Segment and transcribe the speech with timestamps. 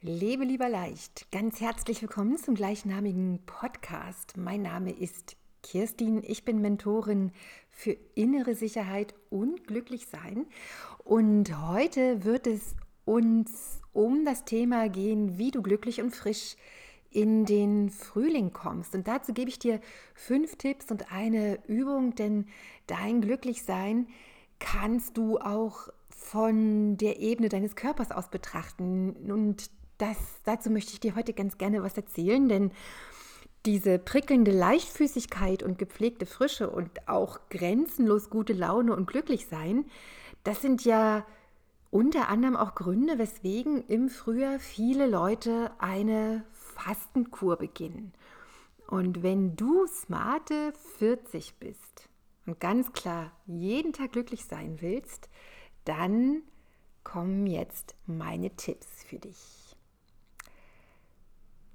[0.00, 1.26] Lebe lieber leicht.
[1.32, 4.36] Ganz herzlich willkommen zum gleichnamigen Podcast.
[4.36, 6.22] Mein Name ist Kirstin.
[6.24, 7.32] Ich bin Mentorin
[7.68, 10.46] für innere Sicherheit und Glücklichsein.
[11.02, 12.76] Und heute wird es
[13.06, 16.54] uns um das Thema gehen, wie du glücklich und frisch
[17.10, 18.94] in den Frühling kommst.
[18.94, 19.80] Und dazu gebe ich dir
[20.14, 22.46] fünf Tipps und eine Übung, denn
[22.86, 24.06] dein Glücklichsein
[24.60, 29.10] kannst du auch von der Ebene deines Körpers aus betrachten.
[29.28, 32.72] Und das, dazu möchte ich dir heute ganz gerne was erzählen, denn
[33.66, 39.84] diese prickelnde Leichtfüßigkeit und gepflegte Frische und auch grenzenlos gute Laune und Glücklichsein,
[40.44, 41.26] das sind ja
[41.90, 48.12] unter anderem auch Gründe, weswegen im Frühjahr viele Leute eine Fastenkur beginnen.
[48.86, 52.08] Und wenn du smarte 40 bist
[52.46, 55.28] und ganz klar jeden Tag glücklich sein willst,
[55.84, 56.42] dann
[57.04, 59.67] kommen jetzt meine Tipps für dich.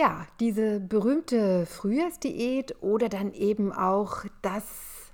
[0.00, 4.62] Ja, diese berühmte Frühjahrsdiät oder dann eben auch das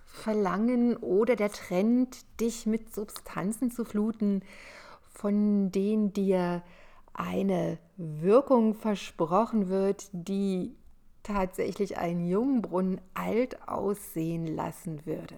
[0.05, 4.43] Verlangen oder der Trend, dich mit Substanzen zu fluten,
[5.11, 6.63] von denen dir
[7.15, 10.77] eine Wirkung versprochen wird, die
[11.23, 15.37] tatsächlich einen Jungbrunnen alt aussehen lassen würde.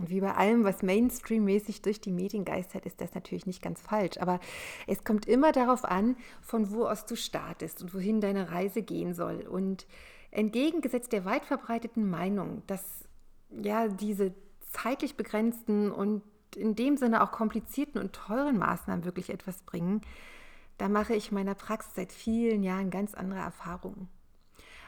[0.00, 3.82] Und wie bei allem, was Mainstream-mäßig durch die Medien geistert, ist das natürlich nicht ganz
[3.82, 4.16] falsch.
[4.18, 4.40] Aber
[4.86, 9.12] es kommt immer darauf an, von wo aus du startest und wohin deine Reise gehen
[9.12, 9.46] soll.
[9.46, 9.86] Und
[10.30, 13.04] entgegengesetzt der weit verbreiteten Meinung, dass
[13.50, 14.32] ja diese
[14.72, 16.22] zeitlich begrenzten und
[16.56, 20.00] in dem Sinne auch komplizierten und teuren Maßnahmen wirklich etwas bringen,
[20.78, 24.08] da mache ich meiner Praxis seit vielen Jahren ganz andere Erfahrungen.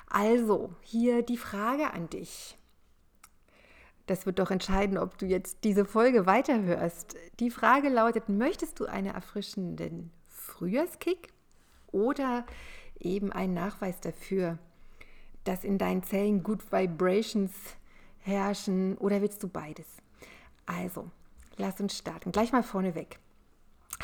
[0.09, 2.57] Also, hier die Frage an dich.
[4.07, 7.17] Das wird doch entscheiden, ob du jetzt diese Folge weiterhörst.
[7.41, 11.29] Die Frage lautet, möchtest du einen erfrischenden Frühjahrskick
[11.93, 12.45] oder
[12.99, 14.59] eben einen Nachweis dafür,
[15.45, 17.53] dass in deinen Zellen Good Vibrations
[18.21, 19.87] herrschen oder willst du beides?
[20.67, 21.11] Also,
[21.57, 22.33] lass uns starten.
[22.33, 23.19] Gleich mal vorneweg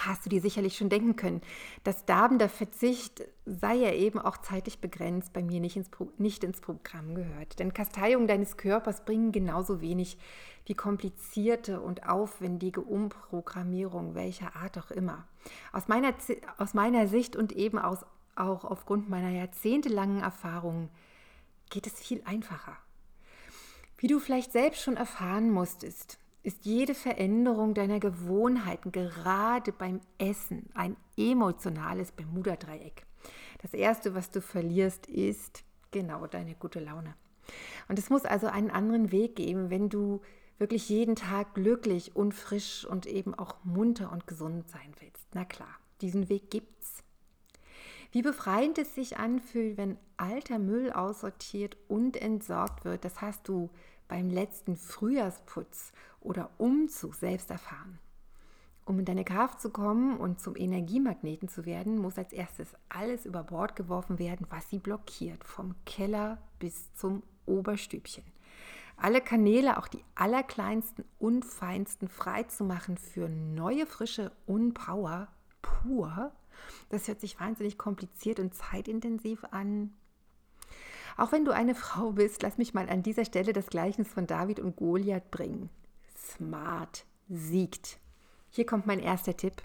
[0.06, 1.40] hast du dir sicherlich schon denken können.
[1.84, 6.44] Das darbender Verzicht sei ja eben auch zeitlich begrenzt bei mir nicht ins, Pro nicht
[6.44, 7.58] ins Programm gehört.
[7.58, 10.18] Denn Kasteiungen deines Körpers bringen genauso wenig
[10.66, 15.26] wie komplizierte und aufwendige Umprogrammierung welcher Art auch immer.
[15.72, 16.14] Aus meiner,
[16.58, 18.04] aus meiner Sicht und eben aus,
[18.36, 20.90] auch aufgrund meiner jahrzehntelangen Erfahrung
[21.70, 22.76] geht es viel einfacher.
[23.96, 30.70] Wie du vielleicht selbst schon erfahren musstest, ist jede Veränderung deiner Gewohnheiten gerade beim Essen
[30.72, 33.04] ein emotionales Bermuda-Dreieck.
[33.60, 37.14] Das Erste, was du verlierst, ist genau deine gute Laune.
[37.88, 40.22] Und es muss also einen anderen Weg geben, wenn du
[40.56, 45.28] wirklich jeden Tag glücklich und frisch und eben auch munter und gesund sein willst.
[45.34, 47.04] Na klar, diesen Weg gibt's.
[48.10, 53.68] Wie befreiend es sich anfühlt, wenn alter Müll aussortiert und entsorgt wird, das hast du
[54.08, 57.98] beim letzten Frühjahrsputz oder Umzug selbst erfahren.
[58.84, 63.26] Um in deine Kraft zu kommen und zum Energiemagneten zu werden, muss als erstes alles
[63.26, 68.24] über Bord geworfen werden, was sie blockiert, vom Keller bis zum Oberstübchen.
[68.96, 75.28] Alle Kanäle, auch die allerkleinsten und feinsten, freizumachen für neue Frische und Power
[75.62, 76.32] pur.
[76.88, 79.92] Das hört sich wahnsinnig kompliziert und zeitintensiv an.
[81.18, 84.28] Auch wenn du eine Frau bist, lass mich mal an dieser Stelle das Gleichnis von
[84.28, 85.68] David und Goliath bringen.
[86.16, 87.98] Smart siegt.
[88.50, 89.60] Hier kommt mein erster Tipp.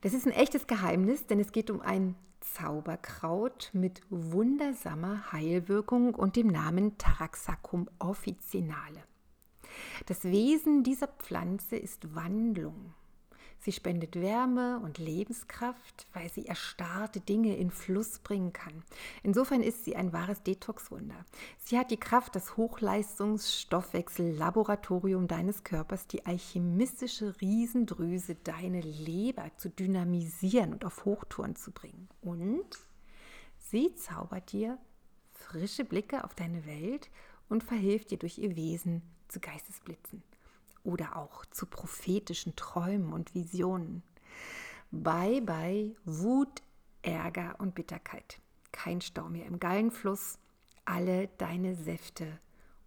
[0.00, 6.36] Das ist ein echtes Geheimnis, denn es geht um ein Zauberkraut mit wundersamer Heilwirkung und
[6.36, 9.02] dem Namen Taraxacum officinale.
[10.06, 12.94] Das Wesen dieser Pflanze ist Wandlung.
[13.60, 18.82] Sie spendet Wärme und Lebenskraft, weil sie erstarrte Dinge in Fluss bringen kann.
[19.22, 21.24] Insofern ist sie ein wahres Detoxwunder.
[21.58, 30.72] Sie hat die Kraft, das Hochleistungsstoffwechsellaboratorium deines Körpers, die alchemistische Riesendrüse, deine Leber zu dynamisieren
[30.72, 32.08] und auf Hochtouren zu bringen.
[32.20, 32.68] Und
[33.58, 34.78] sie zaubert dir
[35.32, 37.10] frische Blicke auf deine Welt
[37.48, 40.22] und verhilft dir durch ihr Wesen zu Geistesblitzen
[40.86, 44.02] oder auch zu prophetischen Träumen und Visionen.
[44.90, 46.62] Bye bye Wut,
[47.02, 48.40] Ärger und Bitterkeit.
[48.72, 50.38] Kein Stau mehr im Gallenfluss.
[50.84, 52.38] Alle deine Säfte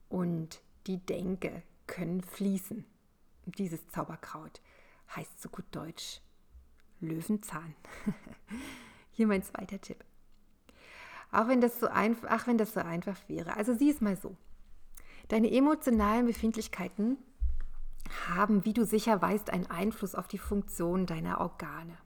[0.08, 2.86] und die Denke können fließen.
[3.46, 4.62] dieses Zauberkraut
[5.16, 6.22] heißt zu gut Deutsch
[7.02, 7.76] Löwenzahn.
[9.12, 10.06] Hier mein zweiter Tipp.
[11.32, 13.58] Auch wenn das so einfach, ach, wenn das so einfach wäre.
[13.58, 14.38] Also sieh es mal so.
[15.28, 17.18] Deine emotionalen Befindlichkeiten
[18.40, 21.98] haben, wie du sicher weißt, einen Einfluss auf die Funktion deiner Organe.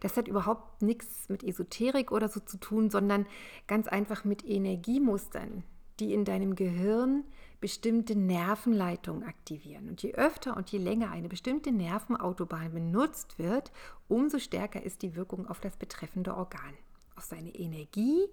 [0.00, 3.26] Das hat überhaupt nichts mit Esoterik oder so zu tun, sondern
[3.66, 5.62] ganz einfach mit Energiemustern,
[6.00, 7.24] die in deinem Gehirn
[7.60, 9.88] bestimmte Nervenleitungen aktivieren.
[9.88, 13.70] Und je öfter und je länger eine bestimmte Nervenautobahn benutzt wird,
[14.08, 16.74] umso stärker ist die Wirkung auf das betreffende Organ,
[17.16, 18.28] auf seine Energie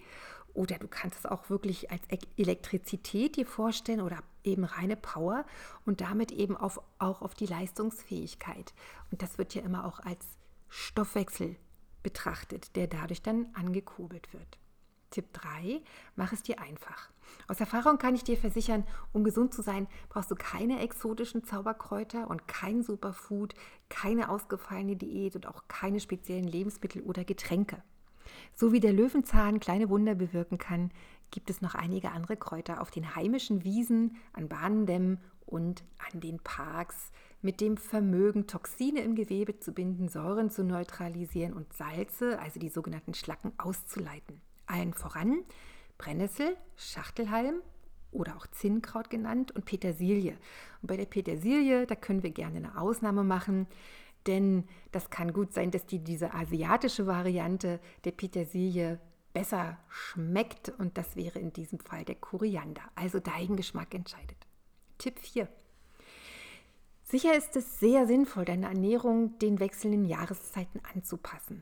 [0.58, 2.02] oder du kannst es auch wirklich als
[2.36, 5.46] Elektrizität dir vorstellen oder eben reine Power
[5.86, 8.74] und damit eben auf, auch auf die Leistungsfähigkeit.
[9.12, 10.26] Und das wird ja immer auch als
[10.70, 11.56] Stoffwechsel
[12.04, 14.58] betrachtet, der dadurch dann angekurbelt wird.
[15.10, 15.82] Tipp 3,
[16.16, 17.10] mach es dir einfach.
[17.48, 22.30] Aus Erfahrung kann ich dir versichern, um gesund zu sein, brauchst du keine exotischen Zauberkräuter
[22.30, 23.54] und kein Superfood,
[23.90, 27.82] keine ausgefallene Diät und auch keine speziellen Lebensmittel oder Getränke.
[28.54, 30.92] So wie der Löwenzahn kleine Wunder bewirken kann,
[31.32, 36.40] gibt es noch einige andere Kräuter auf den heimischen Wiesen, an Bahndämmen und an den
[36.40, 42.60] Parks mit dem Vermögen, Toxine im Gewebe zu binden, Säuren zu neutralisieren und Salze, also
[42.60, 44.42] die sogenannten Schlacken, auszuleiten.
[44.66, 45.44] Allen voran
[45.98, 47.62] Brennnessel, Schachtelhalm
[48.12, 50.38] oder auch Zinnkraut genannt und Petersilie.
[50.82, 53.68] Und bei der Petersilie, da können wir gerne eine Ausnahme machen,
[54.26, 59.00] denn das kann gut sein, dass die, diese asiatische Variante der Petersilie
[59.38, 62.82] besser schmeckt und das wäre in diesem Fall der Koriander.
[62.96, 64.48] Also dein Geschmack entscheidet.
[64.98, 65.48] Tipp 4.
[67.04, 71.62] Sicher ist es sehr sinnvoll, deine Ernährung den wechselnden Jahreszeiten anzupassen.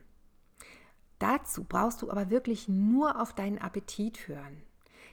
[1.18, 4.62] Dazu brauchst du aber wirklich nur auf deinen Appetit hören.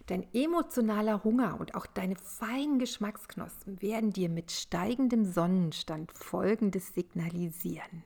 [0.06, 8.04] Dein emotionaler Hunger und auch deine feinen Geschmacksknospen werden dir mit steigendem Sonnenstand Folgendes signalisieren.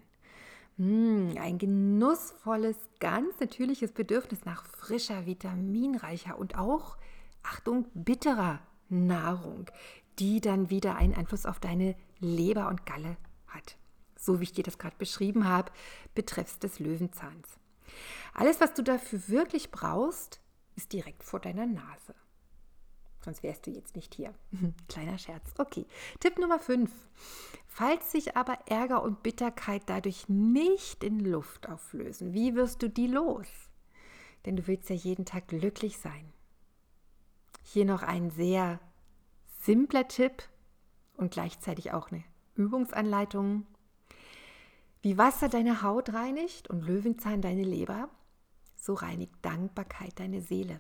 [0.77, 6.97] Mmh, ein genussvolles, ganz natürliches Bedürfnis nach frischer, vitaminreicher und auch,
[7.41, 8.59] Achtung, bitterer
[8.89, 9.65] Nahrung,
[10.19, 13.75] die dann wieder einen Einfluss auf deine Leber und Galle hat.
[14.15, 15.71] So wie ich dir das gerade beschrieben habe,
[16.13, 17.57] betreffs des Löwenzahns.
[18.33, 20.41] Alles, was du dafür wirklich brauchst,
[20.75, 22.13] ist direkt vor deiner Nase.
[23.21, 24.33] Sonst wärst du jetzt nicht hier.
[24.89, 25.53] Kleiner Scherz.
[25.57, 25.85] Okay.
[26.19, 26.91] Tipp Nummer 5.
[27.67, 33.07] Falls sich aber Ärger und Bitterkeit dadurch nicht in Luft auflösen, wie wirst du die
[33.07, 33.47] los?
[34.45, 36.31] Denn du willst ja jeden Tag glücklich sein.
[37.63, 38.79] Hier noch ein sehr
[39.61, 40.43] simpler Tipp
[41.17, 42.23] und gleichzeitig auch eine
[42.55, 43.65] Übungsanleitung.
[45.01, 48.09] Wie Wasser deine Haut reinigt und Löwenzahn deine Leber,
[48.77, 50.79] so reinigt Dankbarkeit deine Seele.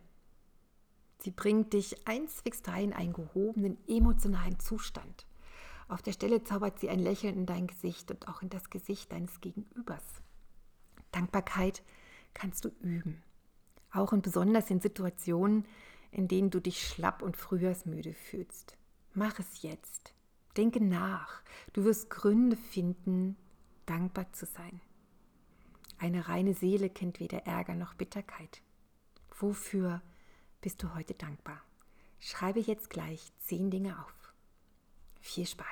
[1.19, 5.25] Sie bringt dich einswegst in einen gehobenen emotionalen Zustand.
[5.87, 9.11] Auf der Stelle zaubert sie ein Lächeln in dein Gesicht und auch in das Gesicht
[9.11, 10.03] deines Gegenübers.
[11.11, 11.81] Dankbarkeit
[12.33, 13.23] kannst du üben,
[13.91, 15.65] auch und besonders in Situationen,
[16.11, 18.77] in denen du dich schlapp und frühjahrsmüde fühlst.
[19.13, 20.13] Mach es jetzt.
[20.57, 21.41] Denke nach.
[21.73, 23.37] Du wirst Gründe finden,
[23.85, 24.81] dankbar zu sein.
[25.99, 28.61] Eine reine Seele kennt weder Ärger noch Bitterkeit.
[29.39, 30.01] Wofür
[30.61, 31.61] bist du heute dankbar?
[32.19, 34.33] Schreibe jetzt gleich zehn Dinge auf.
[35.21, 35.67] Viel Spaß!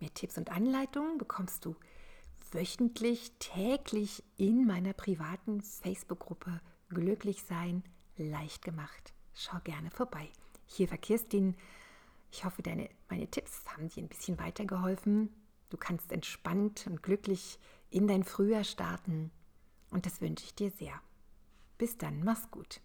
[0.00, 1.76] Mehr Tipps und Anleitungen bekommst du
[2.52, 7.84] wöchentlich, täglich in meiner privaten Facebook-Gruppe Glücklich sein,
[8.16, 9.14] leicht gemacht.
[9.32, 10.28] Schau gerne vorbei.
[10.66, 11.54] Hier war Kirstin.
[12.32, 15.32] Ich hoffe, deine, meine Tipps haben dir ein bisschen weitergeholfen.
[15.68, 19.30] Du kannst entspannt und glücklich in dein Frühjahr starten
[19.90, 21.00] und das wünsche ich dir sehr.
[21.78, 22.80] Bis dann, mach's gut.